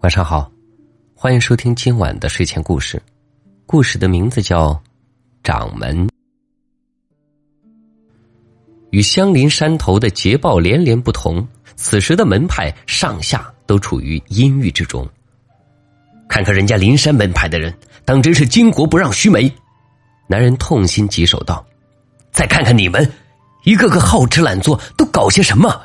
[0.00, 0.50] 晚上好，
[1.14, 3.00] 欢迎收听今晚的睡前故事。
[3.66, 4.70] 故事的名字叫
[5.42, 6.08] 《掌门》。
[8.92, 15.06] 与相邻山头的捷报连连不同，此时的门派上下都处于阴郁之中。
[16.30, 17.72] 看看人家灵山门派的人，
[18.06, 19.52] 当真是巾帼不让须眉。
[20.26, 21.62] 男人痛心疾首道
[22.32, 23.06] ：“再看看你们，
[23.64, 25.78] 一个个好吃懒做，都搞些什么？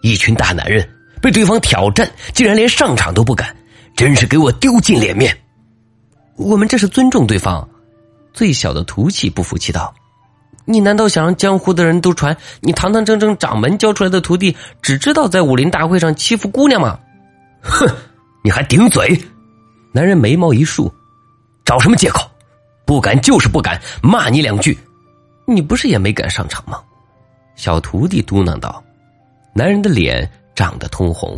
[0.00, 0.88] 一群大男人
[1.20, 3.54] 被对方挑战，竟然连上场都不敢。”
[3.98, 5.36] 真是给我丢尽脸面！
[6.36, 7.68] 我们这是尊重对方。
[8.32, 9.92] 最小的徒气不服气道
[10.66, 16.96] ：“你难道想让江湖的人都传你堂堂正正掌门教出来的徒弟，只知道在武林大会上欺负姑娘吗？”
[17.60, 17.88] 哼！
[18.44, 19.20] 你还顶嘴！
[19.90, 20.88] 男人眉毛一竖，
[21.64, 22.30] 找什么借口？
[22.86, 24.78] 不敢就是不敢，骂你两句。
[25.44, 26.80] 你不是也没敢上场吗？
[27.56, 28.80] 小徒弟嘟囔道。
[29.52, 31.36] 男人的脸涨得通红。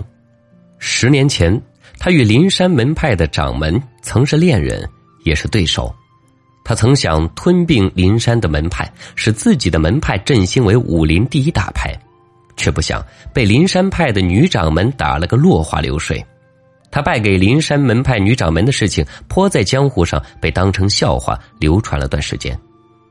[0.78, 1.58] 十年前。
[1.98, 4.88] 他与灵山门派的掌门曾是恋人，
[5.24, 5.94] 也是对手。
[6.64, 11.92] 他曾想吞并灵山的门派，使自己的门派振兴为武林第一大派，
[12.56, 16.24] 却不想被灵山派的女掌门打了个落花流水。
[16.90, 22.58] 他败给灵山门派女掌门的事情，颇在江湖上，被当成笑话流传了段时间。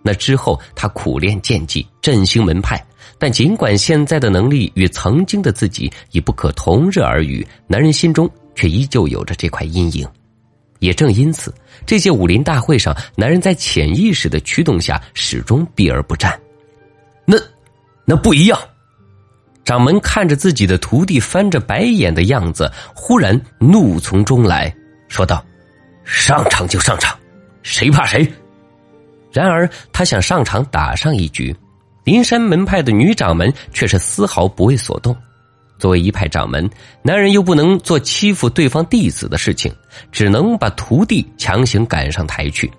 [0.01, 2.81] 那之后，他苦练剑技，振兴门派。
[3.17, 8.29] 但尽管现在的能力与曾经的自己已不可同日而语，男人心中。
[8.59, 10.05] 却依旧有着这块阴影，
[10.79, 16.38] 也正因此，这些武林大会上，男人在潜意识的驱动下，始终避而不战。
[17.23, 17.38] 那，
[18.03, 18.59] 那不一样。
[19.63, 24.75] 掌门看着自己的徒弟翻着白眼的样子，忽然怒从中来
[25.07, 25.41] 说道
[26.03, 27.17] ：“上场就上场，
[27.63, 28.29] 谁怕谁？”
[29.31, 31.55] 然而，他想上场打上一局，
[32.03, 35.16] 灵山门派的女掌门却是丝毫不为所动。
[35.80, 36.69] 作为一派掌门，
[37.02, 39.73] 男人又不能做欺负对方弟子的事情，
[40.11, 42.69] 只能把徒弟强行赶上台去，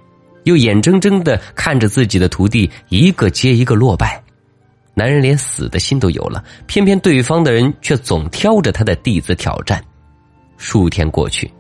[0.44, 4.22] 又眼睁睁的看着自己的徒弟一个接一个落败，
[4.94, 6.44] 男人连死的心都有了。
[6.66, 9.82] 偏偏对方的人却总挑着他的弟子挑战。
[10.58, 11.50] 数天过去，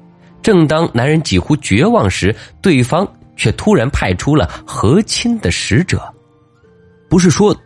[0.42, 6.02] 正当男人几乎绝望时，对方却突然派出了和亲的使者。
[7.08, 7.56] 不是说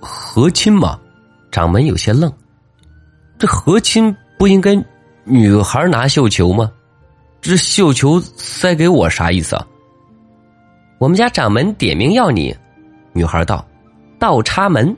[0.00, 0.98] 和亲吗？
[1.52, 2.32] 掌门有些愣。
[3.40, 4.76] 这和亲不应该
[5.24, 6.70] 女孩拿绣球吗？
[7.40, 9.66] 这绣球塞给我啥意思啊？
[10.98, 12.54] 我们家掌门点名要你，
[13.14, 13.66] 女孩道
[14.20, 14.94] ：“倒插门。”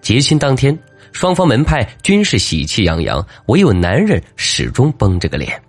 [0.00, 0.78] 结亲当天，
[1.10, 5.60] 双方门派均是喜气洋洋，唯有男人始终绷着个脸。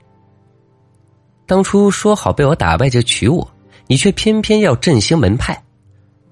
[1.48, 3.52] 当初说好被我打败就娶我，
[3.88, 5.60] 你却偏偏要振兴门派，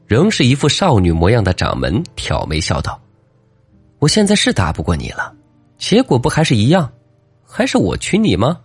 [0.05, 3.01] 仍是一副少女模样的掌门挑眉笑道。
[3.99, 5.33] 我现在是打不过你了，
[5.77, 6.91] 结果不还是一样？
[7.45, 8.59] 还是我娶你吗？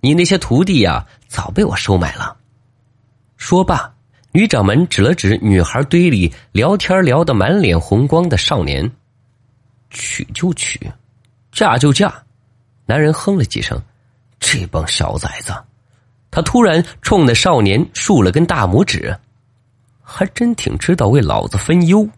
[0.00, 2.36] 你那些徒弟呀，早被我收买了。
[3.36, 3.94] 说罢，
[4.32, 8.90] 女掌门指了指女孩堆里聊天聊得满脸红光的少年
[9.90, 10.90] ：“娶就娶，
[11.52, 12.12] 嫁就嫁。”
[12.86, 13.80] 男人哼了几声
[14.40, 15.52] ：“这帮小崽子！”
[16.30, 19.16] 他突然冲那少年竖了根大拇指
[20.02, 22.08] ：“还真挺知道为老子分忧。”